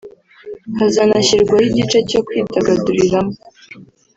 Hazanashyirwa 0.79 1.55
igice 1.67 1.99
cyo 2.09 2.19
kwidagaduriramo 2.25 3.35